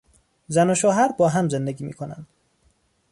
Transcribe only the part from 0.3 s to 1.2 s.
زن و شوهر